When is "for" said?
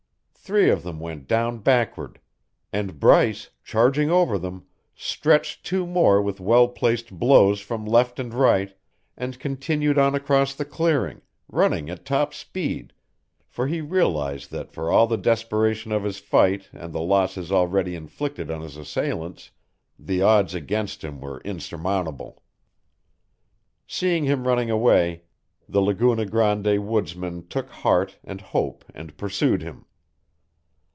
13.47-13.67, 14.73-14.91